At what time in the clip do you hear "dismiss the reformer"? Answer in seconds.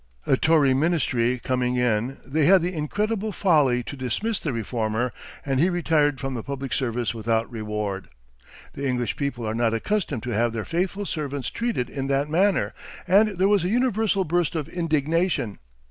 3.95-5.13